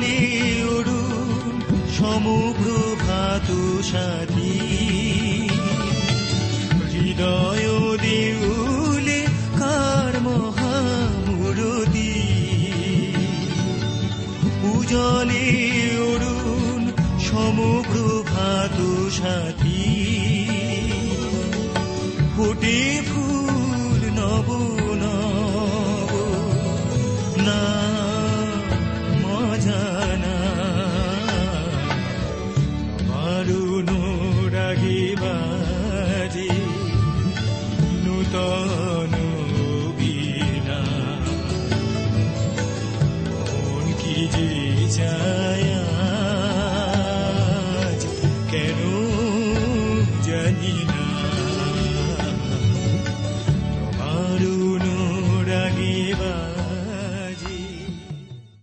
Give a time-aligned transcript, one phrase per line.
[0.00, 0.18] উজলে
[0.74, 1.56] অরুণ
[1.98, 3.48] সমপ্রভাত
[3.82, 4.56] সাথী।
[6.92, 9.20] হৃদয় দিউলে
[9.58, 12.16] কার মহামুরদি
[14.64, 15.19] উজলে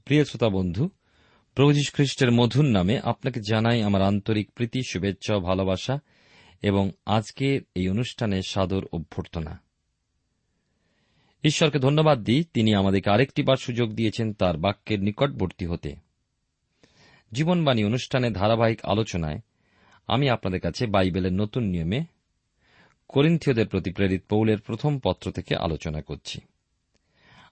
[0.07, 0.89] প্রিয় শ্রোতা বন্ধু,
[1.55, 5.99] প্রভু যীশু খ্রিস্টের মধুর নামে আপনাকে জানাই আমার আন্তরিক প্রীতি, শুভেচ্ছা, ভালোবাসা
[6.61, 9.61] এবং আজকের এই অনুষ্ঠানে সাদর অভ্যর্থনা।
[11.43, 15.95] ঈশ্বরকে ধন্যবাদ দিই, তিনি আমাদেরকে আরেকটি বার সুযোগ দিয়েছেন তার বাক্যের নিকটবর্তী হতে।
[17.31, 19.39] জীবনবাণী অনুষ্ঠানে ধারাবাহিক আলোচনায়
[20.07, 22.05] আমি আপনাদের কাছে বাইবেলের নতুন নিয়মে
[23.07, 26.41] করিন্থীয়দের প্রতি প্রেরিত পৌলের প্রথম পত্র থেকে আলোচনা করছি।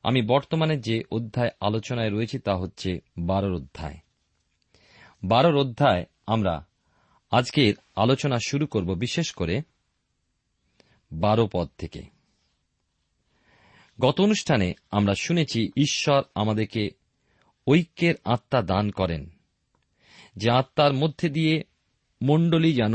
[0.06, 3.98] আমি বর্তমানে যে অধ্যায় আলোচনায় রয়েছি তা হচ্ছে বারোর অধ্যায়।
[5.24, 6.66] বারোর অধ্যায় আমরা
[7.32, 9.62] আজকের আলোচনা শুরু করব বিশেষ করে
[11.12, 12.02] বারো পদ থেকে।
[14.00, 16.90] গত অনুষ্ঠানে আমরা শুনেছি ঈশ্বর আমাদেরকে
[17.68, 19.30] ঐক্যের আত্মা দান করেন,
[20.36, 21.64] যে আত্মার মধ্যে দিয়ে
[22.22, 22.94] মণ্ডলী যেন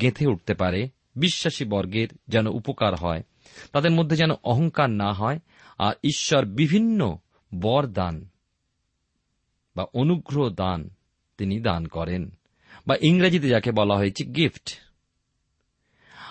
[0.00, 3.22] গেঁথে উঠতে পারে বিশ্বাসী বর্গের যেন উপকার হয়,
[3.72, 5.38] তাদের মধ্যে যেন অহংকার না হয়,
[5.78, 7.18] আর ঈশ্বর বিভিন্ন
[7.60, 8.28] বর দান
[9.76, 10.90] বা অনুগ্রহ দান
[11.38, 12.30] তিনি দান করেন।
[12.86, 14.78] বা ইংরেজিতে যাকে বলা হয়েছে গিফট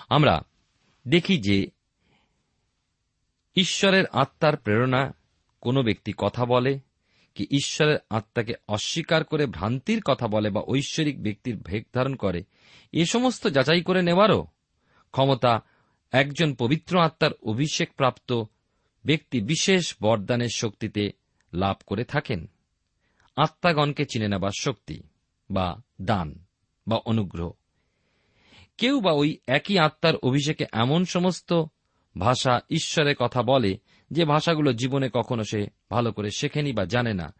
[0.08, 0.40] আমরা
[1.08, 1.66] দেখি যে
[3.56, 5.14] ঈশ্বরের আত্মার প্রেরণা
[5.60, 6.80] কোনো ব্যক্তি কথা বলে
[7.34, 12.44] কি ঈশ্বরের আত্মাকে অস্বীকার করে ভ্রান্তির কথা বলে বা ঐশ্বরিক ব্যক্তির ভেগ ধারণ করে,
[12.92, 14.46] এ সমস্ত যাচাই করে নেওয়ারও
[15.12, 15.60] ক্ষমতা
[16.12, 18.42] একজন পবিত্র আত্মার অভিষেক প্রাপ্ত
[19.04, 21.12] ব্যক্তি বিশেষ বরদানের শক্তিতে
[21.52, 22.50] লাভ করে থাকেন।
[23.36, 25.02] আত্মাগণকে চিনে নেবার শক্তি
[25.50, 26.44] বা দান
[26.88, 27.52] বা অনুগ্রহ।
[28.78, 31.64] কেউ বা ওই একই আত্মার অভিষেকে এমন সমস্ত
[32.18, 33.78] ভাষা ঈশ্বরের কথা বলে
[34.10, 37.34] যে ভাষাগুলো জীবনে কখনো সে ভালো করে শেখেনি বা জানে না।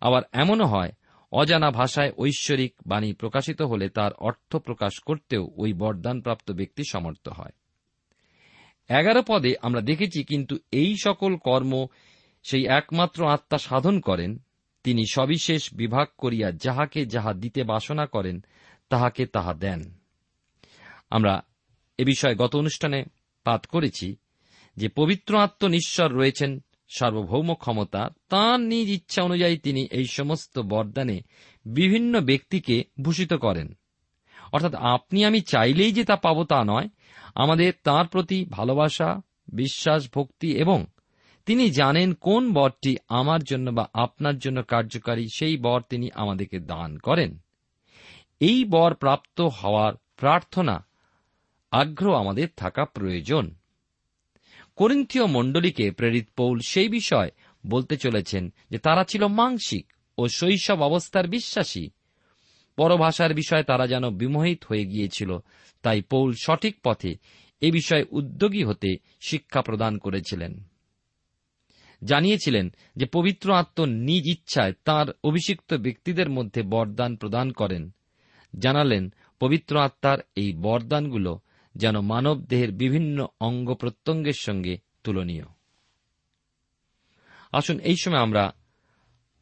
[0.00, 0.92] আবার এমনও হয়
[1.32, 7.52] অজানা ভাষায় ঐশ্বরিক বাণী প্রকাশিত হলে তার অর্থ প্রকাশ করতেও ওই বরদানপ্রাপ্ত ব্যক্তি সমর্থ হয়।
[8.98, 11.86] এগারো পদে আমরা দেখেছি কিন্তু এই সকল কর্ম
[12.42, 14.38] সেই একমাত্র আত্মা সাধন করেন,
[14.84, 18.44] তিনি সবিশেষ বিভাগ করিয়া যাহাকে যাহা দিতে বাসনা করেন,
[18.88, 19.98] তাহাকে তাহা দেন।
[21.10, 21.42] আমরা
[21.98, 23.04] এ বিষয়ে গত অনুষ্ঠানে
[23.44, 24.16] পাঠ করেছি
[24.76, 31.20] যে পবিত্র আত্মনিশ্বর রয়েছেন সার্বভৌম ক্ষমতা তাঁর নিজ ইচ্ছা অনুযায়ী তিনি এই সমস্ত বরদানে
[31.66, 33.78] বিভিন্ন ব্যক্তিকে ভূষিত করেন।
[34.52, 36.88] অর্থাৎ আপনি আমি চাইলেই যে তা পাব তা নয়,
[37.34, 40.86] আমাদের তাঁর প্রতি ভালোবাসা, বিশ্বাস, ভক্তি এবং
[41.46, 46.98] তিনি জানেন কোন বরটি আমার জন্য বা আপনার জন্য কার্যকারী, সেই বর তিনি আমাদেরকে দান
[46.98, 47.38] করেন।
[48.40, 50.86] এই বর প্রাপ্ত হওয়ার প্রার্থনা,
[51.70, 53.57] আগ্রহ আমাদের থাকা প্রয়োজন।
[54.78, 57.30] করিন্থীয় মণ্ডলীকে প্রেরিত পৌল সেই বিষয়
[57.66, 61.88] বলতে চলেছেন যে তারা ছিল মাংসিক ও শৈশব অবস্থার বিশ্বাসী।
[62.76, 65.38] পরভাষার বিষয়ে তারা যেন বিমোহিত হয়ে গিয়েছিল,
[65.82, 67.14] তাই পৌল সঠিক পথে
[67.60, 70.62] এ বিষয়ে উদ্যোগী হতে শিক্ষা প্রদান করেছিলেন।
[72.04, 77.90] জানিয়েছিলেন যে পবিত্র আত্ম নিজ ইচ্ছায় তার অভিষিক্ত ব্যক্তিদের মধ্যে বরদান প্রদান করেন।
[78.58, 81.40] জানালেন, পবিত্র আত্মার এই বরদানগুলো
[81.78, 85.44] যেন মানব দেহের বিভিন্ন অঙ্গ প্রত্যঙ্গের সঙ্গে তুলনীয়।
[87.52, 88.52] আসুন এই সময় আমরা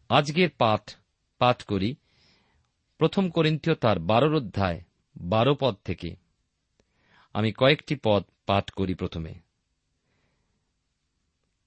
[0.08, 0.94] আজকের পাঠ
[1.38, 1.96] পাঠ করি।
[2.98, 4.80] প্রথম করিন্থীয় তার বারোর অধ্যায়,
[5.16, 6.16] বারো পদ থেকে।
[7.34, 9.34] আমি কয়েকটি পদ পাঠ করি প্রথমে।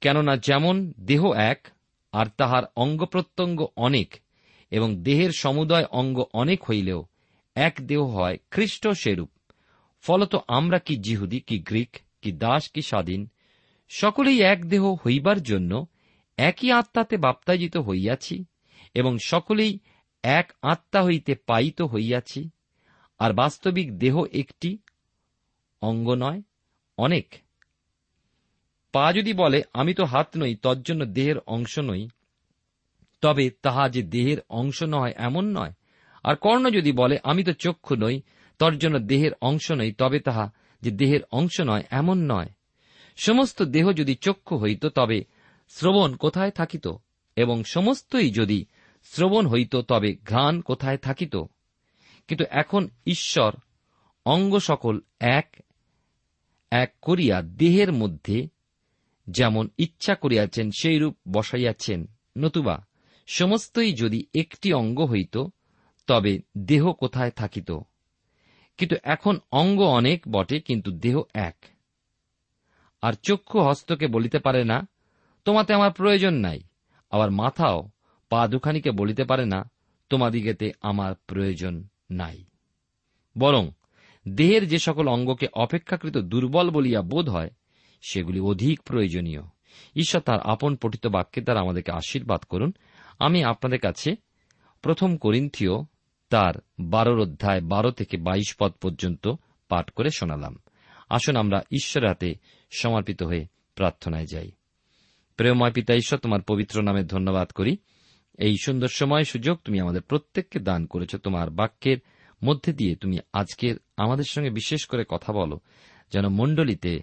[0.01, 1.67] কেননা যেমন দেহ এক,
[2.11, 4.15] আর তাহার অঙ্গ প্রত্যঙ্গ অনেক,
[4.71, 7.07] এবং দেহের সমুদয় অঙ্গ অনেক হইলেও
[7.55, 9.29] এক দেহ হয় খ্রিস্ট সেরূপ।
[10.01, 13.29] ফলত আমরা কি জিহুদি, কি গ্রিক, কি দাস, কি স্বাধীন,
[13.89, 15.87] সকলেই এক দেহ হইবার জন্য
[16.37, 18.45] একই আত্মাতে বাপ্তাজিত হইয়াছি
[18.93, 19.79] এবং সকলেই
[20.23, 22.49] এক আত্মা হইতে পাইত হইয়াছি।
[23.19, 24.77] আর বাস্তবিক দেহ একটি,
[25.81, 26.41] অঙ্গ নয়,
[26.97, 27.35] অনেক।
[28.91, 32.09] পা যদি বলে, আমি তো হাত নই, তজ্জন্য দেহের অংশ নই,
[33.21, 35.71] তবে তাহা যে দেহের অংশ নয়, এমন নয়।
[36.23, 38.21] আর কর্ণ যদি বলে, আমি তো চক্ষু নই
[38.59, 40.51] তর জন্য দেহের অংশ নই, তবে তাহা
[40.81, 42.47] যে দেহের অংশ নয়, এমন নয়।
[43.17, 45.25] সমস্ত দেহ যদি চক্ষু হইত, তবে
[45.69, 46.87] শ্রবণ কোথায় থাকিত?
[47.35, 48.65] এবং সমস্তই যদি
[49.03, 51.35] শ্রবণ হইত, তবে ঘ্রাণ কোথায় থাকিত?
[52.27, 53.55] কিন্তু এখন ঈশ্বর
[54.25, 55.55] অঙ্গ সকল এক
[56.71, 58.47] এক করিয়া দেহের মধ্যে
[59.27, 62.07] যেমন ইচ্ছা করিয়াছেন, সেইরূপ বসাইয়াছেন।
[62.37, 62.85] নতুবা,
[63.27, 65.37] সমস্তই যদি একটি অঙ্গ হইত,
[66.07, 67.71] তবে দেহ কোথায় থাকিত?
[68.79, 71.55] কিন্তু এখন অঙ্গ অনেক বটে, কিন্তু দেহ এক।
[73.01, 74.87] আর চক্ষু হস্তকে বলিতে পারে না,
[75.45, 76.59] তোমাতে আমার প্রয়োজন নাই।
[77.11, 77.89] আবার মাথাও
[78.29, 79.69] পা দুখানিকে বলিতে পারে না,
[80.09, 82.43] তোমাদিগেতে আমার প্রয়োজন নাই।
[83.37, 83.69] বরং
[84.27, 87.49] দেহের যে সকল অঙ্গকে অপেক্ষাকৃত দুর্বল বলিয়া বোধ হয়,
[88.01, 89.41] সেগুলি অধিক প্রয়োজনীয়।
[89.95, 92.73] ঈশ্বর তার আপন পঠিত বাক্যে দ্বারা আমাদেরকে আশীর্বাদ করুন।
[93.19, 94.15] আমি আপনাদের কাছে
[94.81, 95.71] প্রথম করিন্থীয়
[96.29, 99.27] তার বারোর অধ্যায় বারো থেকে বাইশ পদ পর্যন্ত
[99.69, 100.55] পাঠ করে শোনালাম।
[101.09, 102.35] আসুন আমরা ঈশ্বর হাতে
[102.71, 104.51] সমর্পিত হয়ে প্রার্থনায় যাই।
[105.37, 107.77] প্রেমময় পিতা ঈশ্বর, তোমার পবিত্র নামে ধন্যবাদ করি।
[108.37, 111.97] এই সুন্দর সময় সুযোগ তুমি আমাদের প্রত্যেককে দান করেছ। তোমার বাক্যের
[112.43, 115.59] মধ্যে দিয়ে তুমি আজকের আমাদের সঙ্গে বিশেষ করে কথা বলো,
[116.13, 117.01] যেন মণ্ডলীতে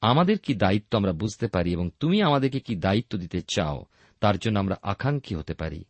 [0.00, 3.84] আমাদের কি দায়িত্ব আমরা বুঝতে পারি এবং তুমি আমাদেরকে কি দায়িত্ব দিতে চাও,
[4.20, 5.84] তার জন্য আমরা আকাঙ্ক্ষী হতে পারি।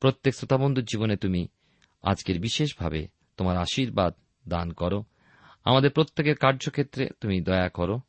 [0.00, 1.48] প্রত্যেক শ্রোতাবন্ধুর জীবনে তুমি
[2.02, 4.14] আজকের বিশেষভাবে তোমার আশীর্বাদ
[4.48, 5.04] দান করো।
[5.64, 8.00] আমাদের প্রত্যেকের কার্যক্ষেত্রে তুমি দয়া করো।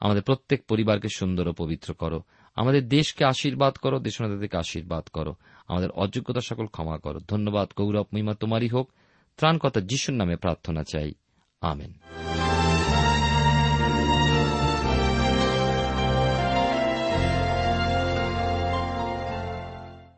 [0.00, 2.22] আমাদের প্রত্যেক পরিবারকে সুন্দর ও পবিত্র করো।
[2.54, 5.34] আমাদের দেশকে আশীর্বাদ করো দেশনাদেরকে আশীর্বাদ করো।
[5.68, 8.92] আমাদের অযোগ্যতা সকল ক্ষমা করো। ধন্যবাদ, গৌরব, মহিমা তোমারই হোক।
[9.36, 11.14] ত্রাণকর্তা যিশুর নামে প্রার্থনা চাই।
[11.60, 11.92] আমেন।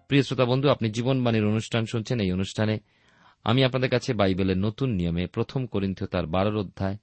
[0.09, 2.79] প্রিয় শ্রোতা বন্ধু, আপনি জীবনবাণীর অনুষ্ঠান শুনছেন। এই অনুষ্ঠানে
[3.45, 6.97] আমি আপনাদের কাছে বাইবেলের নতুন নিয়মে প্রথম করিন্থ তার বারোর অধ্যায়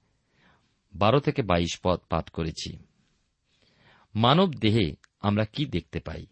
[0.94, 2.78] বারো থেকে বাইশ পদ পাঠ করেছি।
[4.14, 6.26] মানব দেহে আমরা কি দেখতে পাই?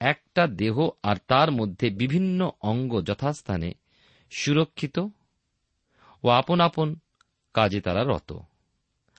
[0.00, 3.72] একটা দেহ আর তার মধ্যে বিভিন্ন অঙ্গ যথাস্থানে
[4.30, 4.98] সুরক্ষিত
[6.22, 6.96] ও আপন আপন
[7.54, 8.32] কাজে তারা রত।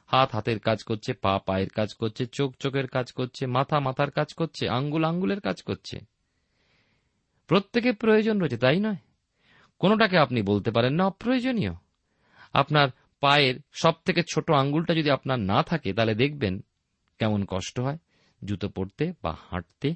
[0.08, 4.34] হাত হাতের কাজ করছে, পা পায়ের কাজ করছে, চোখ চোখের কাজ করছে, মাথা মাথার কাজ
[4.34, 6.00] করছে, আঙ্গুল আঙ্গুলের কাজ করছে।
[7.48, 8.96] প্রত্যেকের প্রয়োজন রয়েছে, তাই নয়?
[9.80, 11.74] কোনোটাকে আপনি বলতে পারেন না অপ্রয়োজনীয়।
[12.54, 12.90] আপনার
[13.20, 16.66] পায়ের সব থেকে ছোট আঙ্গুলটা যদি আপনার না থাকে, তাহলে দেখবেন
[17.20, 17.98] কেমন কষ্ট হয়,
[18.46, 19.96] জুতো পরতে বা হাঁটতে।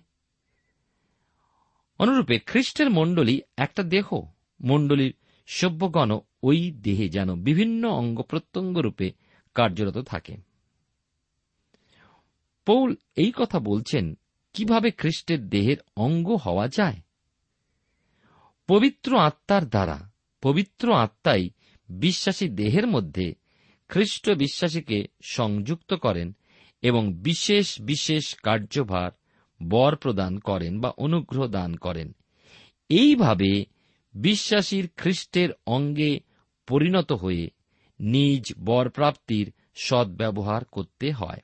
[1.99, 4.21] অনুরূপে খ্রিস্টের মণ্ডলী একটা দেহ,
[4.61, 5.13] মণ্ডলীর
[5.47, 9.11] সভ্যগণ ওই দেহে যেন বিভিন্ন অঙ্গ প্রত্যঙ্গ রূপে
[9.55, 10.37] কার্যরত থাকে।
[12.65, 14.17] পৌল এই কথা বলছেন,
[14.53, 17.01] কীভাবে খ্রিস্টের দেহের অঙ্গ হওয়া যায়?
[18.67, 21.49] পবিত্র আত্মার দ্বারা, পবিত্র আত্মাই
[21.89, 23.33] বিশ্বাসী দেহের মধ্যে
[23.87, 26.35] খ্রিস্ট বিশ্বাসীকে সংযুক্ত করেন
[26.81, 29.11] এবং বিশেষ বিশেষ কার্যভার
[29.63, 32.15] বর প্রদান করেন বা অনুগ্রহ দান করেন।
[32.89, 33.65] এইভাবে
[34.13, 36.19] বিশ্বাসীর খ্রিস্টের অঙ্গে
[36.67, 37.49] পরিণত হয়ে
[37.99, 41.39] নিজ বরপ্রাপ্তির সদ্ব্যবহার করতে হয়।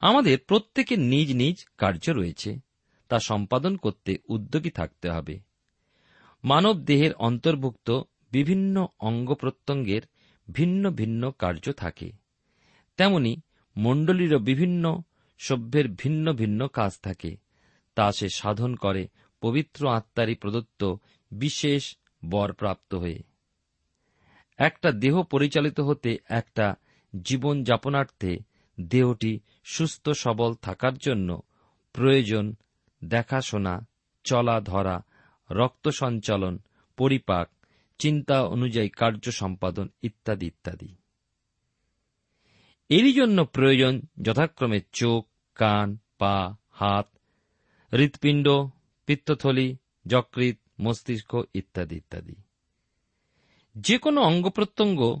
[0.00, 2.67] আমাদের প্রত্যেকের নিজ নিজ কার্য রয়েছে।
[3.08, 5.40] তা সম্পাদন করতে উদ্যোগী থাকতে হবে।
[6.44, 8.00] মানব দেহের অন্তর্ভুক্ত
[8.32, 10.02] বিভিন্ন অঙ্গ প্রত্যঙ্গের
[10.50, 12.12] ভিন্ন ভিন্ন কার্য থাকে।
[12.96, 13.40] তেমনি
[13.76, 15.02] মণ্ডলীরও বিভিন্ন
[15.38, 17.36] সভ্যের ভিন্ন ভিন্ন কাজ থাকে।
[17.94, 19.08] তা সে সাধন করে
[19.40, 20.94] পবিত্র আত্মারই প্রদত্ত
[21.30, 21.96] বিশেষ
[22.30, 23.22] বর প্রাপ্ত হয়ে।
[24.58, 26.76] একটা দেহ পরিচালিত হতে একটা
[27.24, 28.38] জীবন যাপনার্থে
[28.80, 31.42] দেহটি সুস্থ সবল থাকার জন্য
[31.92, 32.54] প্রয়োজন
[33.04, 33.86] দেখাশোনা,
[34.24, 35.00] চলা ধরা,
[35.50, 36.58] রক্ত সঞ্চালন,
[36.96, 37.50] পরিপাক,
[37.98, 40.94] চিন্তা অনুযায়ী কার্য সম্পাদন ইত্যাদি ইত্যাদি।
[42.88, 47.08] এরই জন্য প্রয়োজন যথাক্রমে চোখ, কান, পা, হাত,
[47.92, 48.48] হৃৎপিণ্ড,
[49.06, 49.76] পিত্তথলি,
[50.06, 52.34] যকৃৎ, মস্তিষ্ক ইত্যাদি ইত্যাদি।
[53.74, 55.20] যে কোনো অঙ্গ প্রত্যঙ্গ,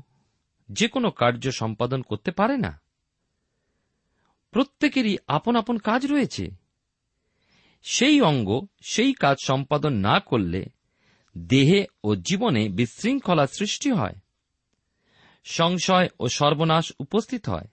[0.68, 2.80] যে কোনো কার্য সম্পাদন করতে পারে না।
[4.50, 6.67] প্রত্যেকেরই আপন আপন কাজ রয়েছে।
[7.82, 10.66] সেই অঙ্গ, সেই কাজ সম্পাদন না করলে
[11.38, 14.14] দেহে ও জীবনে বিশৃঙ্খলা সৃষ্টি হয়,
[15.44, 17.68] সংশয় ও সর্বনাশ উপস্থিত হয়।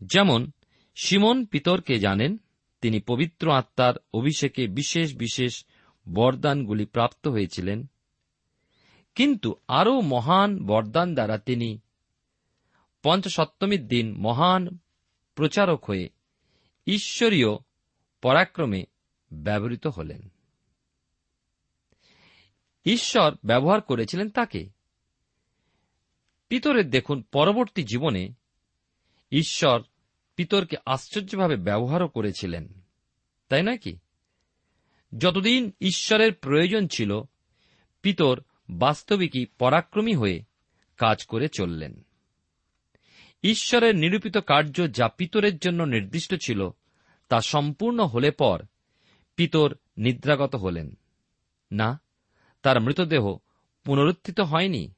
[0.00, 0.50] যেমন,
[1.02, 2.38] সিমন পিতরকে জানেন,
[2.80, 5.64] তিনি পবিত্র আত্মার অভিষেকে বিশেষ বিশেষ
[6.12, 7.86] বরদানগুলি প্রাপ্ত হয়েছিলেন।
[9.14, 11.78] কিন্তু আরও মহান বরদান দ্বারা তিনি
[13.02, 14.78] পঞ্চসপ্তমীর দিন মহান
[15.34, 16.08] প্রচারক হয়ে
[16.86, 17.48] ঈশ্বরীয়
[18.22, 18.84] পরাক্রমে
[19.32, 20.28] ব্যবহৃত হলেন।
[22.84, 24.70] ঈশ্বর ব্যবহার করেছিলেন তাকে।
[26.48, 28.32] পিতরের দেখুন, পরবর্তী জীবনে
[29.30, 29.82] ঈশ্বর
[30.36, 32.80] পিতরকে আশ্চর্যভাবে ব্যবহারও করেছিলেন।
[33.48, 33.98] তাই নয় কি?
[35.18, 37.22] যতদিন ঈশ্বরের প্রয়োজন ছিল,
[38.02, 40.42] পিতর বাস্তবিকই পরাক্রমী হয়ে
[40.96, 42.04] কাজ করে চললেন।
[43.42, 46.70] ঈশ্বরের নিরূপিত কার্য যা পিতরের জন্য নির্দিষ্ট ছিল
[47.30, 48.62] তা সম্পূর্ণ হলে পর
[49.36, 50.98] পিতর নিদ্রাগত হলেন।
[51.72, 52.00] না,
[52.62, 53.36] তার মৃতদেহ
[53.84, 54.92] পুনরুত্থিত হয়নি।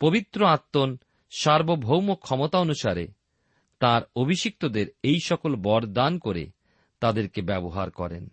[0.00, 0.98] পবিত্র আত্মন
[1.38, 3.08] সার্বভৌম ক্ষমতা অনুসারে
[3.78, 6.50] তার অভিষিক্তদের এই সকল বরদান করে
[7.00, 8.28] তাদেরকে ব্যবহার করেন।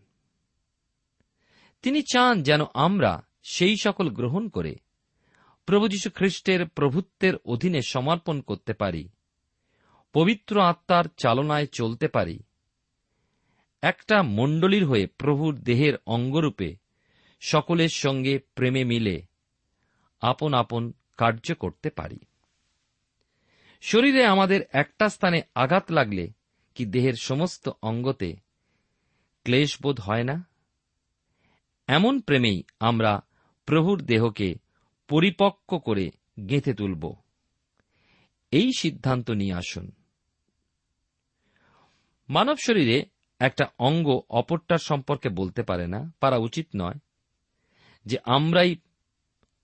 [1.81, 4.75] তিনি চান যেন আমরা সেই সকল গ্রহণ করে
[5.65, 9.09] প্রভু যীশু খ্রিস্টের প্রভুত্বের অধীনে সমর্পণ করতে পারি,
[10.13, 12.39] পবিত্র আত্মার চালনায় চলতে পারি
[13.81, 16.75] একটা মণ্ডলীর হয়ে প্রভুর দেহের অঙ্গরূপে
[17.39, 19.21] সকলের সঙ্গে প্রেমে মিলে
[20.21, 22.19] আপন আপন কার্য করতে পারি।
[23.81, 26.31] শরীরে আমাদের একটা স্থানে আঘাত লাগলে
[26.75, 28.35] কি দেহের সমস্ত অঙ্গতে
[29.43, 30.47] ক্লেশবোধ হয় না?
[31.87, 33.21] এমন প্রেমেই আমরা
[33.65, 34.55] প্রভুর দেহকে
[35.07, 36.11] পরিপক্ক করে
[36.49, 37.15] গেঁথে তুলব।
[38.51, 39.91] এই সিদ্ধান্ত নিয়ে আসুন।
[42.29, 43.05] মানব শরীরে
[43.41, 46.99] একটা অঙ্গ অপরটার সম্পর্কে বলতে পারে না, পারা উচিত নয়
[48.05, 48.75] যে আমরাই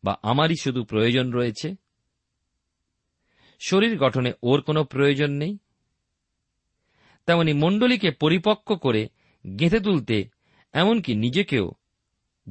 [0.03, 1.75] বা আমারই শুধু প্রয়োজন রয়েছে।
[3.67, 5.57] শরীর গঠনে ওর কোনো প্রয়োজন নেই।
[7.25, 9.07] তেমনি মণ্ডলীকে পরিপক্ক করে
[9.59, 10.29] গেঁথে তুলতে,
[10.73, 11.71] এমনকি নিজেকেও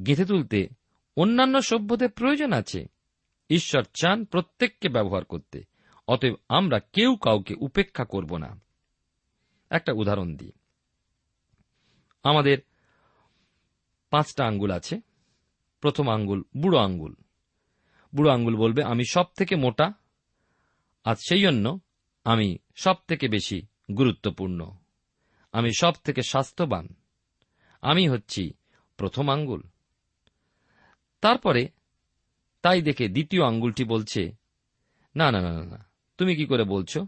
[0.06, 0.68] গেঁথে তুলতে
[1.16, 2.87] অন্যান্য সভ্যদের প্রয়োজন আছে।
[3.50, 5.62] ঈশ্বর চান প্রত্যেককে ব্যবহার করতে,
[6.09, 8.61] অতএব আমরা কেউ কাউকে উপেক্ষা করব না।
[9.71, 10.52] একটা উদাহরণ দিই।
[12.28, 12.59] আমাদের
[14.12, 14.95] পাঁচটা আঙ্গুল আছে।
[15.83, 17.14] প্রথম আঙ্গুল বুড়ো আঙ্গুল।
[18.12, 19.87] বুড়ো আঙ্গুল বলবে, আমি সব থেকে মোটা,
[21.06, 21.66] আর সেই জন্য
[22.26, 23.59] আমি সব থেকে বেশি
[23.99, 24.61] গুরুত্বপূর্ণ।
[25.54, 26.87] আমি সব থেকে স্বাস্থ্যবান।
[27.83, 28.42] আমি হচ্ছি
[28.99, 29.62] প্রথম আঙ্গুল।
[31.23, 31.62] তারপরে
[32.62, 34.23] তাই দেখে দ্বিতীয় আঙ্গুলটি বলছে,
[35.14, 35.80] না না না না না,
[36.18, 37.00] তুমি কি করে বলছো?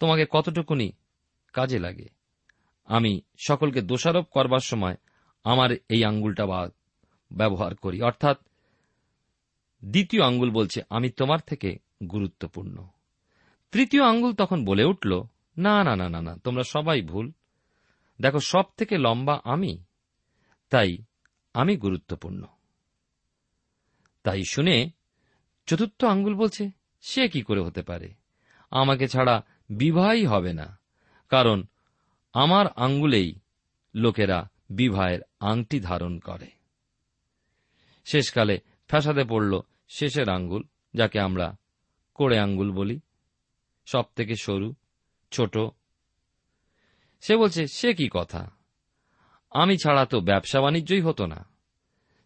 [0.00, 0.88] তোমাকে কতটুকুনি
[1.54, 2.08] কাজে লাগে?
[2.84, 4.96] আমি সকলকে দোষারোপ করবার সময়
[5.44, 6.68] আমার এই আঙ্গুলটা বা,
[7.32, 8.38] ব্যবহার করি। অর্থাৎ
[9.84, 12.86] দ্বিতীয় আঙ্গুল বলছে, আমি তোমার থেকে গুরুত্বপূর্ণ।
[13.72, 15.22] তৃতীয় আঙ্গুল তখন বলে উঠল,
[15.58, 17.32] না না না না না, তোমরা সবাই ভুল।
[18.20, 19.84] দেখো সব থেকে লম্বা আমি,
[20.70, 20.98] তাই
[21.54, 22.44] আমি গুরুত্বপূর্ণ।
[24.22, 24.90] তাই শুনে
[25.66, 28.14] চতুর্থ আঙ্গুল বলছে, সে কি করে হতে পারে?
[28.70, 30.78] আমাকে ছাড়া বিবাহই হবে না।
[31.28, 31.62] কারণ
[32.34, 33.40] আমার আঙ্গুলেই
[33.94, 36.50] লোকেরা বিবাহের আংটি ধারণ করে।
[38.04, 40.62] শেষকালে ফ্যাসাদে পড়ল শেষের আঙ্গুল,
[40.94, 41.56] যাকে আমরা
[42.14, 43.00] কোড়ে আঙ্গুল বলি
[43.86, 44.74] সব থেকে সরু,
[45.30, 45.58] ছোট।
[47.20, 48.50] সে বলছে, সে কি কথা?
[49.50, 51.44] আমি ছাড়া তো ব্যবসা বাণিজ্যই হতো না।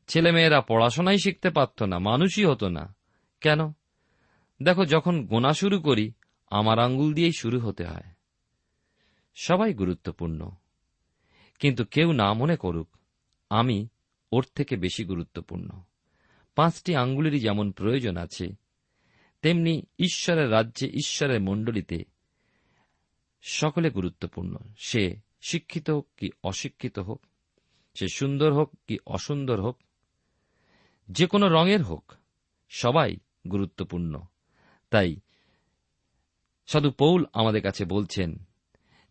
[0.08, 2.94] ছেলেমেয়েরা পড়াশোনাই শিখতে পারত না, মানুষই হতো না।
[3.40, 3.72] কেন?
[4.62, 6.12] দেখো, যখন গোনা শুরু করি,
[6.50, 8.17] আমার আঙ্গুল দিয়েই শুরু হতে হয়।
[9.40, 10.50] সবাই গুরুত্বপূর্ণ।
[11.58, 12.88] কিন্তু কেউ না মনে করুক,
[13.50, 13.88] আমি
[14.32, 15.82] ওর থেকে বেশি গুরুত্বপূর্ণ।
[16.54, 18.48] পাঁচটি আঙ্গুলেরই যেমন প্রয়োজন আছে,
[19.42, 22.04] তেমনি ঈশ্বরের রাজ্যে, ঈশ্বরের মণ্ডলীতে
[23.42, 27.26] সকলে গুরুত্বপূর্ণ। সে শিক্ষিত হোক কি অশিক্ষিত হোক,
[27.94, 29.80] সে সুন্দর হোক কি অসুন্দর হোক,
[31.10, 32.12] যে কোনো রঙের হোক,
[32.68, 33.16] সবাই
[33.50, 34.20] গুরুত্বপূর্ণ।
[34.90, 35.16] তাই
[36.66, 38.47] সাধু পৌল আমাদের কাছে বলছেন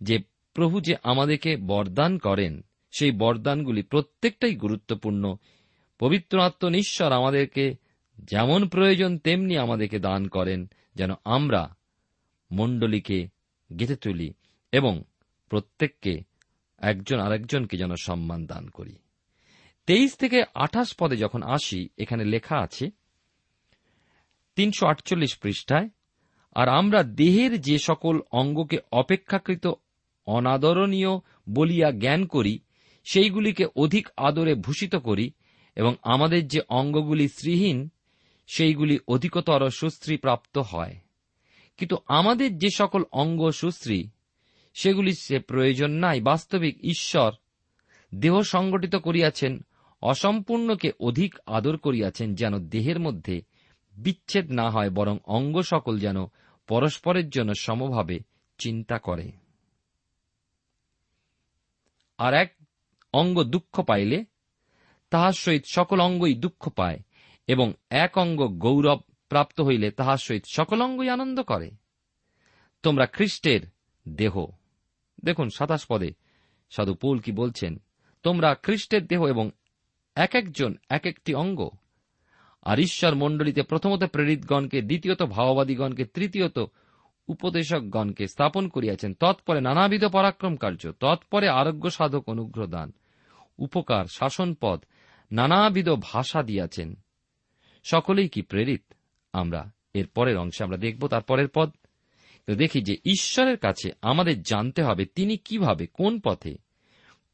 [0.02, 0.20] যে
[0.54, 2.62] প্রভু যে আমাদেরকে বরদান করেন,
[2.92, 5.36] সেই বরদানগুলি প্রত্যেকটাই গুরুত্বপূর্ণ।
[6.00, 7.76] পবিত্র আত্মনিশ্বর আমাদেরকে
[8.18, 11.76] যেমন প্রয়োজন তেমনি আমাদেরকে দান করেন, যেন আমরা
[12.52, 13.28] মণ্ডলীকে
[13.80, 14.34] গেঁথে তুলি
[14.72, 15.04] এবং
[15.50, 16.24] প্রত্যেককে
[16.78, 18.96] একজন আরেকজনকে যেন সম্মান দান করি।
[19.86, 22.92] তেইশ থেকে আঠাশ পদে যখন আসি, এখানে লেখা আছে,
[24.56, 25.90] তিনশো আটচল্লিশ পৃষ্ঠায়,
[26.56, 29.72] আর আমরা দেহের যে সকল অঙ্গকে অপেক্ষাকৃত
[30.28, 31.10] অনাদরণীয়
[31.50, 32.60] বলিয়া জ্ঞান করি,
[33.06, 35.32] সেইগুলিকে অধিক আদরে ভূষিত করি
[35.76, 37.90] এবং আমাদের যে অঙ্গগুলি শ্রীহীন,
[38.48, 40.96] সেইগুলি অধিকতর সুশ্রী প্রাপ্ত হয়।
[41.78, 44.10] কিন্তু আমাদের যে সকল অঙ্গ সুশ্রী,
[44.74, 47.32] সেগুলি সে প্রয়োজন নাই, বাস্তবিক ঈশ্বর
[48.16, 49.66] দেহ সংগঠিত করিয়াছেন,
[50.02, 53.42] অসম্পূর্ণকে অধিক আদর করিয়াছেন যেন দেহের মধ্যে
[53.94, 56.26] বিচ্ছেদ না হয়, বরং অঙ্গ সকল যেন
[56.68, 58.20] পরস্পরের জন্য সমভাবে
[58.58, 59.32] চিন্তা করে।
[62.18, 62.56] আর এক
[63.14, 64.26] অঙ্গ দুঃখ পাইলে,
[65.10, 67.00] তাহার সহিত সকল অঙ্গই দুঃখ পায়,
[67.48, 71.72] এবং এক অঙ্গ গৌরব প্রাপ্ত হইলে তাহার সহিত সকল অঙ্গই আনন্দ করে।
[72.84, 73.62] তোমরা খ্রিস্টের
[74.08, 74.48] দেহ।
[75.24, 76.10] দেখুন, সাতাশ পদে
[76.70, 77.82] সাধু পৌল কি বলছেন,
[78.24, 79.52] তোমরা খ্রিস্টের দেহ এবং
[80.16, 81.70] এক একজন, এক একটি অঙ্গ।
[82.64, 86.60] আর ঈশ্বর মণ্ডলীতে প্রথমত প্রেরিতগণকে, দ্বিতীয়ত ভাওবাদীগণকে তৃতীয়ত
[87.28, 92.94] উপদেশকগণকে স্থাপন করিয়াছেন। তৎপরে নানাবিধ পরাক্রম কার্য, তৎপরে আরোগ্য সাধক অনুগ্রহ দান
[93.58, 94.86] উপকার শাসনপদ
[95.32, 96.96] নানাবিধ ভাষা দিয়াছেন।
[97.84, 98.84] সকলেই কি প্রেরিত?
[99.34, 101.72] আমরা এর পরের অংশে আমরা দেখব তার পরের পদ।
[102.58, 106.58] দেখি যে ঈশ্বরের কাছে আমাদের জানতে হবে তিনি কীভাবে, কোন পথে,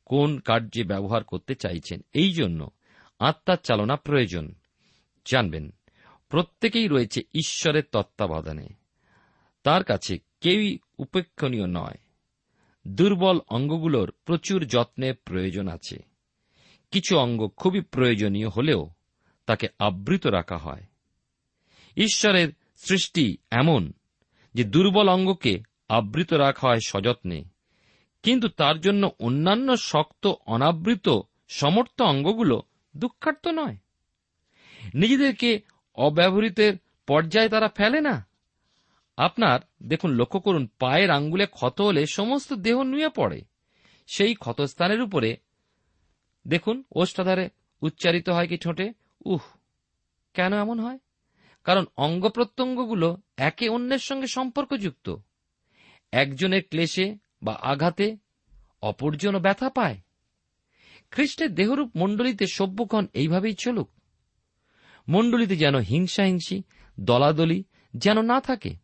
[0.06, 2.72] কোন কার্যে ব্যবহার করতে চাইছেন। এই জন্য
[3.20, 4.56] আত্মার চালনা প্রয়োজন।
[5.26, 5.74] জানবেন,
[6.30, 8.68] প্রত্যেকেই রয়েছে ঈশ্বরের তত্ত্বাবধানে।
[9.64, 11.98] তার কাছে কেউই উপেক্ষণীয় নয়।
[12.88, 16.04] দুর্বল অঙ্গগুলোর প্রচুর যত্নের প্রয়োজন আছে।
[16.92, 18.90] কিছু অঙ্গ খুবই প্রয়োজনীয় হলেও
[19.46, 20.84] তাকে আবৃত রাখা হয়।
[21.98, 23.94] ঈশ্বরের সৃষ্টি এমন
[24.54, 27.44] যে দুর্বল অঙ্গকে আবৃত রাখা হয় সযত্নে,
[28.24, 31.10] কিন্তু তার জন্য অন্যান্য শক্ত, অনাবৃত,
[31.48, 32.62] সমর্থ অঙ্গগুলো
[32.98, 33.78] দুঃখার্থ নয়।
[34.94, 35.62] নিজেদেরকে
[35.96, 36.74] অব্যবহৃতের
[37.08, 38.33] পর্যায়ে তারা ফেলে না।
[39.18, 43.42] আপনার, দেখুন, লক্ষ্য করুন, পায়ের আঙ্গুলে ক্ষত হলে সমস্ত দেহ নুয়ে পড়ে।
[44.08, 45.38] সেই ক্ষতস্থানের উপরে,
[46.48, 47.50] দেখুন, ওষ্ঠাধারে
[47.82, 48.94] উচ্চারিত হয় কি ঠোঁটে?
[49.26, 49.40] উহ,
[50.34, 51.00] কেন এমন হয়?
[51.64, 55.16] কারণ অঙ্গ প্রত্যঙ্গগুলো একে অন্যের সঙ্গে সম্পর্কযুক্ত।
[56.12, 58.18] একজনের ক্লেশে বা আঘাতে
[58.82, 59.98] অপরজনও ব্যথা পায়।
[61.12, 63.90] খ্রিস্টের দেহরূপ মণ্ডলীতে সভ্যক্ষণ এইভাবেই চলুক।
[65.10, 66.64] মণ্ডলীতে যেন হিংসাহিংসি,
[67.00, 68.84] দলাদলি যেন না থাকে।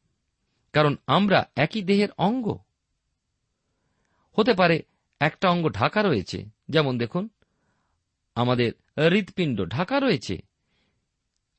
[0.73, 2.57] কারণ আমরা একই দেহের অঙ্গ।
[4.37, 4.83] হতে পারে
[5.19, 7.29] একটা অঙ্গ ঢাকা রয়েছে, যেমন দেখুন,
[8.35, 8.71] আমাদের
[9.09, 10.37] হৃৎপিণ্ড ঢাকা রয়েছে।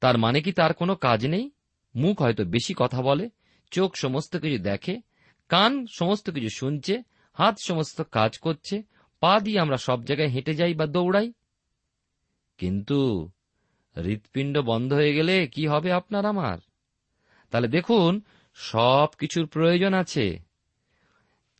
[0.00, 1.50] তার মানে কি তার কোনো কাজ নেই?
[1.94, 3.30] মুখ হয়তো বেশি কথা বলে,
[3.70, 5.00] চোখ সমস্ত কিছু দেখে,
[5.48, 8.82] কান সমস্ত কিছু শুনছে, হাত সমস্ত কাজ করছে,
[9.20, 11.32] পা দিয়ে আমরা সব জায়গায় হেঁটে যাই বা দৌড়াই।
[12.58, 13.30] কিন্তু
[13.96, 16.58] হৃৎপিণ্ড বন্ধ হয়ে গেলে কি হবে আপনার আমার?
[17.50, 18.20] তাহলে দেখুন
[18.54, 20.38] সব কিছুর প্রয়োজন আছে।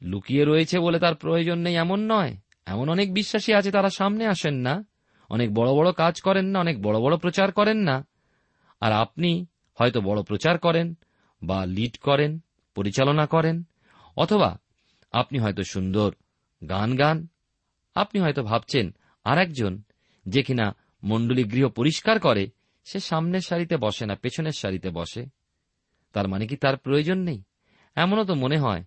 [0.02, 4.54] লুকিয়ে রয়েছে বলে তার প্রয়োজন নেই, এমন নয়। এমন অনেক বিশ্বাসী আছে তারা সামনে আসেন
[4.54, 4.84] না।
[5.28, 8.06] অনেক বড় বড় কাজ করেন না, অনেক বড় বড় প্রচার করেন না।
[8.80, 10.94] আর আপনি হয়তো বড় প্রচার করেন
[11.42, 12.40] বা লিড করেন,
[12.74, 13.62] পরিচালনা করেন,
[14.16, 14.58] অথবা
[15.12, 16.14] আপনি হয়তো সুন্দর
[16.68, 17.28] গান গান।
[17.94, 19.82] আপনি হয়তো ভাবছেন আর একজন
[20.28, 22.50] যে কিনা মণ্ডলী গৃহ পরিষ্কার করে,
[22.84, 25.39] সে সামনের সারিতে বসে না, পেছনের সারিতে বসে।
[26.12, 27.42] তার মানে কি তার প্রয়োজন নেই?
[27.94, 28.84] এমনও তো মনে হয়,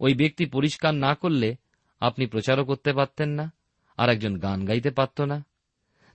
[0.00, 1.56] ওই ব্যক্তি পরিষ্কার না করলে
[2.00, 3.52] আপনি প্রচারও করতে পারতেন না,
[3.96, 5.44] আর একজন গান গাইতে পারত না।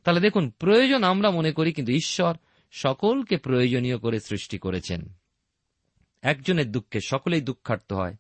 [0.04, 2.36] তাহলে দেখুন, প্রয়োজন আমরা মনে করি কিন্তু ঈশ্বর
[2.72, 5.14] সকলকে প্রয়োজনীয় করে সৃষ্টি করেছেন।
[6.22, 8.16] একজনের দুঃখে সকলেই দুঃখার্থ হয়।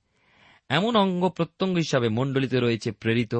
[0.70, 3.36] এমন অঙ্গ প্রত্যঙ্গ হিসাবে মণ্ডলিতে রয়েছে প্রেরিত,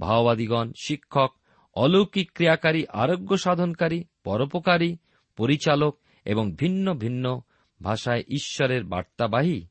[0.00, 1.34] ভাওবাদীগণ, শিক্ষক,
[1.74, 4.96] অলৌকিক ক্রিয়াকারী, আরোগ্য সাধনকারী, পরোপকারী,
[5.36, 7.40] পরিচালক এবং ভিন্ন ভিন্ন
[7.84, 9.66] ভাষায় ঈশ্বরের বার্তাবাহী?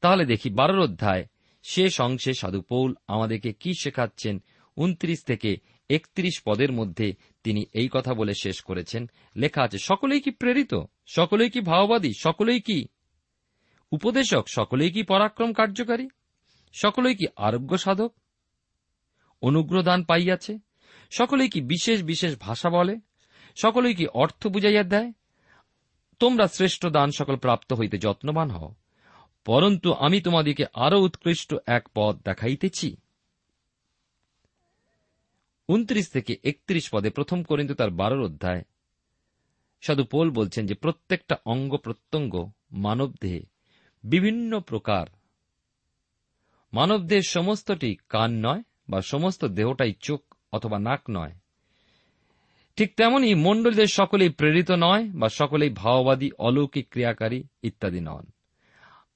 [0.00, 1.24] তাহলে দেখি, বারোর অধ্যায়,
[1.62, 4.42] শেষ অংশে সাধু পৌল আমাদেরকে কি শেখাচ্ছেন?
[4.76, 5.56] উনত্রিশ থেকে
[5.90, 10.74] একত্রিশ পদের মধ্যে তিনি এই কথা বলে শেষ করেছেন। লেখা আছে, সকলেই কি প্রেরিত?
[11.06, 12.12] সকলেই কি ভাওবাদী?
[12.18, 12.86] সকলেই কি
[13.92, 14.44] উপদেশক?
[14.48, 16.08] সকলেই কি পরাক্রম কার্যকারী?
[16.72, 18.14] সকলেই কি আরোগ্য সাধক?
[19.42, 20.58] অনুগ্রহ দান পাইয়াছে?
[21.10, 22.96] সকলেই কি বিশেষ বিশেষ ভাষা বলে?
[23.56, 25.12] সকলেই কি অর্থ বুঝাইয়া দেয়?
[26.18, 28.74] তোমরা শ্রেষ্ঠ দান সকল প্রাপ্ত হইতে যত্নবান হও।
[29.44, 32.96] পরন্তু আমি তোমাদিকে আরও উৎকৃষ্ট এক পদ দেখাইতেছি।
[35.68, 38.62] উনত্রিশ থেকে একত্রিশ পদে প্রথম করিন্ত তার বারোর অধ্যায়।
[39.80, 43.40] সাধু পোল বলছেন যে, প্রত্যেকটা অঙ্গ প্রত্যঙ্গ মানব দেহে
[44.04, 45.06] বিভিন্ন প্রকার।
[46.72, 51.32] মানব দেহের সমস্তটি কান নয় বা সমস্ত দেহটাই চোখ অথবা নাক নয়।
[52.76, 58.26] ঠিক তেমনি মণ্ডলীদের সকলেই প্রেরিত নয় বা সকলেই ভাওবাদী, অলৌকিক ক্রিয়াকারী ইত্যাদি নন।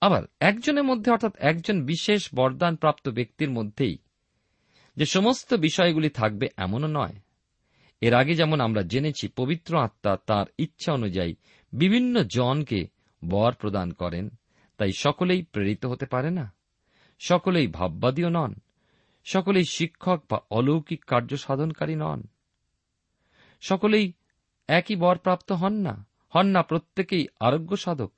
[0.00, 3.98] আবার একজনের মধ্যে অর্থাৎ একজন বিশেষ বরদান প্রাপ্ত ব্যক্তির মধ্যেই
[4.96, 7.14] যে সমস্ত বিষয়গুলি থাকবে এমনও নয়।
[8.00, 11.34] এর আগে যেমন আমরা জেনেছি, পবিত্র আত্মা তার ইচ্ছা অনুযায়ী
[11.72, 12.88] বিভিন্ন জনকে
[13.24, 14.30] বর প্রদান করেন,
[14.78, 16.52] তাই সকলেই প্রেরিত হতে পারে না।
[17.18, 18.54] সকলেই ভাববাদীও নন,
[19.24, 22.22] সকলেই শিক্ষক বা অলৌকিক কার্য সাধনকারী নন।
[23.60, 24.12] সকলেই
[24.68, 28.12] একই বর প্রাপ্ত হন না হন না প্রত্যেকেই আরোগ্য সাধক।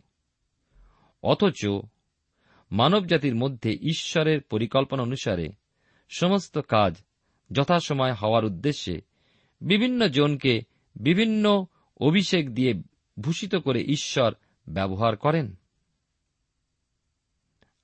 [1.23, 1.67] অথচ
[2.73, 5.49] মানবজাতির মধ্যে ঈশ্বরের পরিকল্পনা অনুসারে
[6.09, 6.97] সমস্ত কাজ
[7.53, 9.01] যথাসময় হওয়ার উদ্দেশ্যে
[9.61, 10.63] বিভিন্ন জনকে
[10.97, 11.67] বিভিন্ন
[12.01, 12.75] অভিষেক দিয়ে
[13.21, 14.35] ভূষিত করে ঈশ্বর
[14.69, 15.55] ব্যবহার করেন।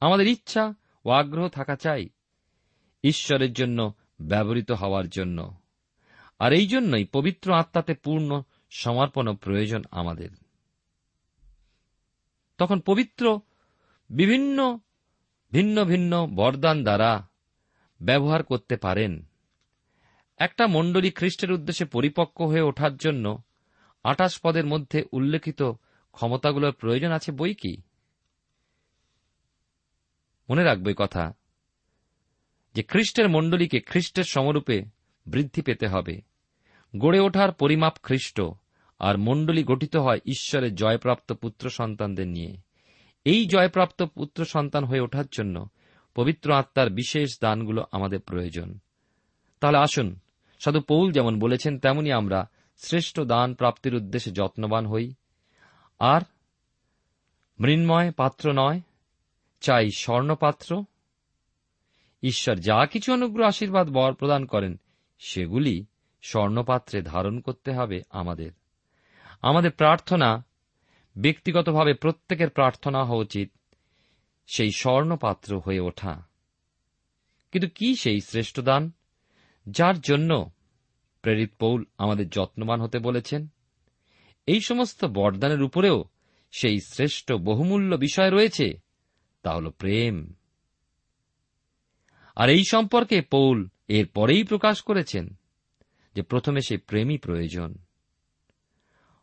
[0.00, 2.08] আমাদের ইচ্ছা ও আগ্রহ থাকা চাই
[3.02, 5.54] ঈশ্বরের জন্য ব্যবহৃত হওয়ার জন্য।
[6.38, 10.28] আর এই জন্যই পবিত্র আত্মাতে পূর্ণ সমর্পণ প্রয়োজন আমাদের।
[12.58, 13.40] তখন পবিত্র
[14.10, 14.78] বিভিন্ন
[15.52, 17.28] ভিন্ন ভিন্ন বরদান দ্বারা
[18.02, 19.26] ব্যবহার করতে পারেন।
[20.38, 23.42] একটা মণ্ডলী খ্রিস্টের উদ্দেশ্যে পরিপক্ক হয়ে ওঠার জন্য
[24.04, 25.62] আটাশ পদের মধ্যে উল্লেখিত
[26.12, 27.82] ক্ষমতাগুলোর প্রয়োজন আছে বই কি?
[30.50, 31.34] মনে রাখবে কথা
[32.74, 34.95] যে খ্রিস্টের মণ্ডলীকে খ্রিস্টের সমরূপে
[35.28, 36.22] বৃদ্ধি পেতে হবে।
[36.98, 38.40] গড়ে ওঠার পরিমাপ খ্রিস্ট,
[38.98, 42.56] আর মণ্ডলী গঠিত হয় ঈশ্বরের জয়প্রাপ্ত পুত্র সন্তানদের নিয়ে।
[43.24, 45.68] এই জয়প্রাপ্ত পুত্র সন্তান হয়ে ওঠার জন্য
[46.14, 48.78] পবিত্র আত্মার বিশেষ দানগুলো আমাদের প্রয়োজন।
[49.60, 50.18] তাহলে আসুন,
[50.58, 55.14] সাধু পৌল যেমন বলেছেন, তেমনি আমরা শ্রেষ্ঠ দান প্রাপ্তির উদ্দেশ্যে যত্নবান হই।
[55.98, 56.20] আর
[57.60, 58.80] মৃন্ময় পাত্র নয়,
[59.60, 60.84] চাই স্বর্ণপাত্র।
[62.22, 64.80] ঈশ্বর যা কিছু অনুগ্রহ আশীর্বাদ বর প্রদান করেন
[65.18, 65.86] সেগুলি
[66.22, 68.50] স্বর্ণপাত্রে ধারণ করতে হবে আমাদের।
[69.42, 70.44] আমাদের প্রার্থনা,
[71.18, 73.52] ব্যক্তিগতভাবে প্রত্যেকের প্রার্থনা হওয়া উচিত,
[74.46, 76.26] সেই স্বর্ণপাত্র হয়ে ওঠা।
[77.52, 78.92] কিন্তু কি সেই শ্রেষ্ঠ দান,
[79.68, 80.50] যার জন্য
[81.22, 83.48] প্রেরিত পৌল আমাদের যত্নবান হতে বলেছেন?
[84.46, 86.04] এই সমস্ত বরদানের উপরেও
[86.50, 88.80] সেই শ্রেষ্ঠ বহুমূল্য বিষয় রয়েছে,
[89.42, 90.34] তা হল প্রেম।
[92.36, 95.34] আর এই সম্পর্কে পৌল এর পরেই প্রকাশ করেছেন
[96.14, 97.74] যে প্রথমে সেই প্রেমই প্রয়োজন।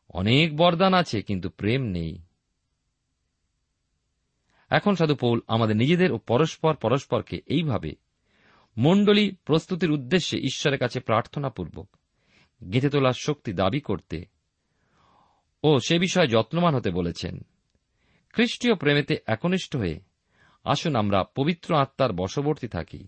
[0.09, 2.21] অনেক বরদান আছে, কিন্তু প্রেম নেই।
[4.69, 7.95] এখন সাধু পৌল আমাদের নিজেদের ও পরস্পর পরস্পরকে এইভাবে
[8.77, 11.89] মণ্ডলী প্রস্তুতির উদ্দেশ্যে ঈশ্বরের কাছে প্রার্থনাপূর্বক
[12.73, 14.25] গেঁথে তোলার শক্তি দাবি করতে
[15.63, 17.45] ও সে বিষয়ে যত্নবান হতে বলেছেন,
[18.33, 19.99] খ্রিস্টীয় প্রেমেতে একনিষ্ঠ হয়ে
[20.63, 23.07] আসুন আমরা পবিত্র আত্মার বশবর্তী থাকি।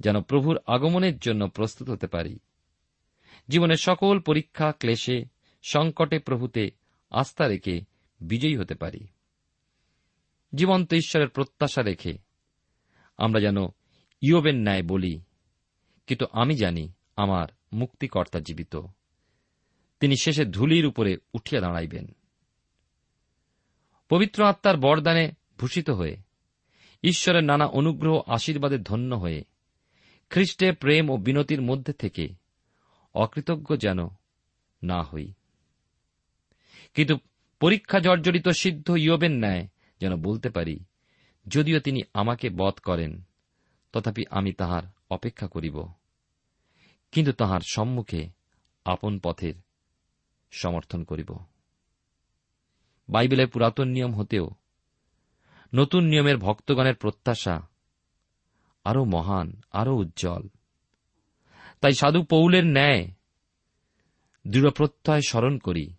[0.00, 2.38] যেন প্রভুর আগমনের জন্য প্রস্তুত হতে পারি।
[3.48, 5.24] জীবনের সকল পরীক্ষা, ক্লেশে,
[5.62, 6.70] সংকটে প্রভুতে
[7.10, 7.80] আস্থা রেখে
[8.20, 9.06] বিজয়ী হতে পারি।
[10.54, 12.18] জীবন্ত ঈশ্বরের প্রত্যাশা রেখে
[13.18, 13.56] আমরা যেন
[14.20, 15.20] ইয়বের ন্যায় বলি,
[16.06, 18.76] কিন্তু আমি জানি আমার মুক্তিকর্তা জীবিত।
[20.00, 22.14] তিনি শেষে ধুলির উপরে উঠিয়া দাঁড়াইবেন।
[24.08, 26.16] পবিত্র আত্মার বরদানে ভূষিত হয়ে
[27.02, 29.44] ঈশ্বরের নানা অনুগ্রহ আশীর্বাদে ধন্য হয়ে
[30.30, 32.28] খ্রিস্টে প্রেম ও বিনতির মধ্যে থেকে
[33.14, 33.98] অকৃতজ্ঞ যেন
[34.82, 35.32] না হই।
[36.94, 37.18] কিন্তু
[37.60, 39.68] পরীক্ষা জর্জরিত সিদ্ধ ইয়বের ন্যায়
[40.00, 40.84] যেন বলতে পারি,
[41.48, 43.22] যদিও তিনি আমাকে বধ করেন,
[43.92, 45.86] তথাপি আমি তাহার অপেক্ষা করিব।
[47.12, 48.28] কিন্তু তাহার সম্মুখে
[48.84, 49.54] আপন পথের
[50.50, 51.36] সমর্থন করিব।
[53.08, 54.50] বাইবেলের পুরাতন নিয়ম হতেও
[55.74, 57.69] নতুন নিয়মের ভক্তগণের প্রত্যাশা
[58.84, 60.48] আরও মহান আরও উজ্জ্বল।
[61.80, 63.10] তাই সাধু পৌলের ন্যায়
[64.46, 65.94] দৃঢ় প্রত্যয় স্মরণ করি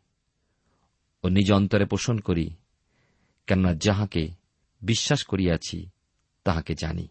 [1.23, 2.49] ও নিজ অন্তরে পোষণ করি,
[3.47, 4.27] কেননা যাহাকে
[4.81, 5.89] বিশ্বাস করিয়াছি,
[6.43, 7.07] তাহাকে জানি।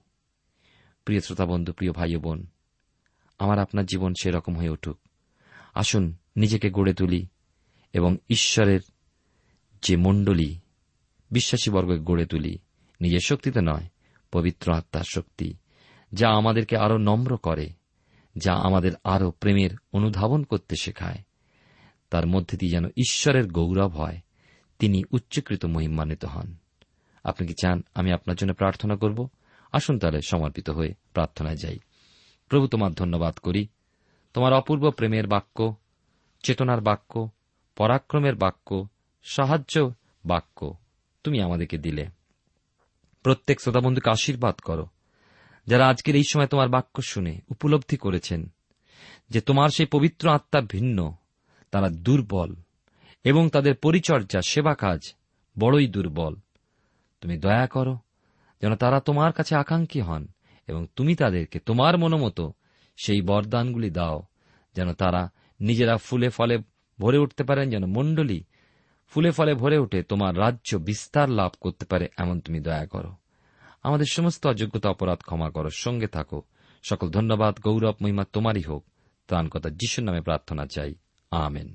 [1.05, 2.47] প্রিয় শ্রোতা বন্ধু প্রিয় ভাই বোন,
[3.39, 4.99] আমার আপনার জীবন সেরকম হয়ে উঠুক।
[5.75, 7.27] আসুন নিজেকে গড়ে তুলি
[7.93, 8.81] এবং ঈশ্বরের
[9.83, 10.59] যে মণ্ডলী
[11.31, 12.59] বিশ্বাসীবর্গকে গড়ে তুলি,
[13.01, 13.89] নিজের শক্তিতে নয়,
[14.33, 15.55] পবিত্র আত্মার শক্তি।
[16.13, 17.71] যা আমাদেরকে আরও নম্র করে,
[18.37, 21.19] যা আমাদের আরও প্রেমের অনুধাবন করতে শেখায়।
[22.11, 24.21] তার মধ্যে দিয়ে যেন ঈশ্বরের গৌরব হয়,
[24.79, 26.55] তিনি উচ্চকৃত মহিমান্বিত হন।
[27.25, 29.29] আপনি কি চান আমি আপনার জন্য প্রার্থনা করব?
[29.73, 31.79] আসুন তাহলে সমর্পিত হয়ে প্রার্থনায় যাই।
[32.49, 33.69] প্রভু, তোমার ধন্যবাদ করি।
[34.35, 35.75] তোমার অপূর্ব প্রেমের বাক্য,
[36.43, 37.29] চেতনার বাক্য,
[37.77, 38.89] পরাক্রমের বাক্য,
[39.23, 39.93] সাহায্য
[40.27, 40.75] বাক্য
[41.25, 42.07] তুমি আমাদেরকে দিলে।
[43.23, 44.87] প্রত্যেক শ্রোতাবন্ধুকে আশীর্বাদ করো।
[45.67, 48.53] যারা আজকের এই সময় তোমার বাক্য শুনে উপলব্ধি করেছেন
[49.31, 51.15] যে তোমার সেই পবিত্র আত্মা ভিন্ন,
[51.71, 52.55] তারা দুর্বল,
[53.25, 55.15] এবং তাদের পরিচর্যা সেবা কাজ
[55.59, 56.35] বড়ই দুর্বল।
[57.21, 57.99] তুমি দয়া করো
[58.63, 60.29] যেন তারা তোমার কাছে আকাঙ্ক্ষী হন
[60.69, 62.53] এবং তুমি তাদেরকে তোমার মনোমতো
[62.97, 64.23] সেই বরদানগুলি দাও,
[64.77, 66.59] যেন তারা নিজেরা ফুলে ফলে
[66.99, 68.45] ভরে উঠতে পারেন, যেন মণ্ডলী
[69.09, 73.13] ফুলে ফলে ভরে উঠে তোমার রাজ্য বিস্তার লাভ করতে পারে, এমন তুমি দয়া করো।
[73.83, 76.43] আমাদের সমস্ত অযোগ্যতা অপরাধ ক্ষমা করো, সঙ্গে থাকো।
[76.83, 78.85] সকল ধন্যবাদ, গৌরব, মহিমা তোমারই হোক।
[79.29, 80.95] ত্রাণকতা যিশুর নামে প্রার্থনা চাই।
[81.31, 81.75] আমেন।